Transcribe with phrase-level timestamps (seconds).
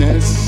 [0.00, 0.47] in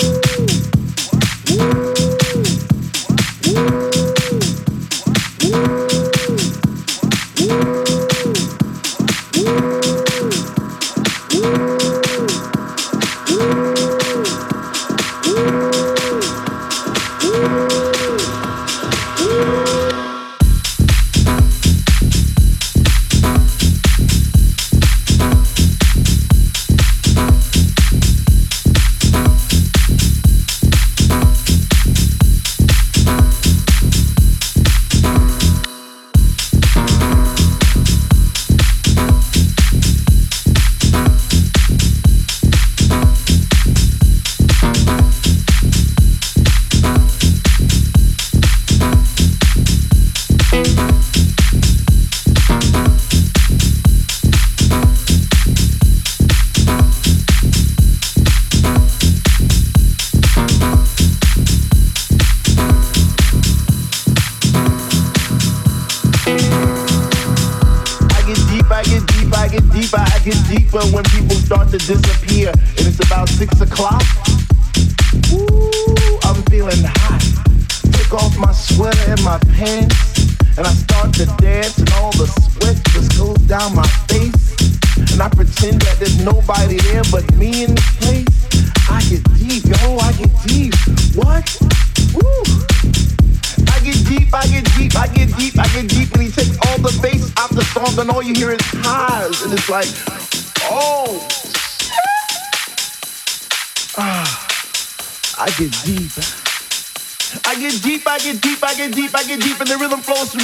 [11.43, 11.80] Ooh.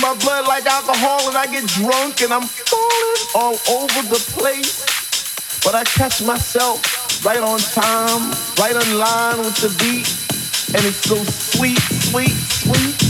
[0.08, 4.86] my blood like alcohol and I get drunk and I'm falling all over the place.
[5.66, 10.08] But I catch myself right on time, right on line with the beat.
[10.76, 13.07] And it's so sweet, sweet, sweet.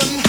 [0.00, 0.27] London.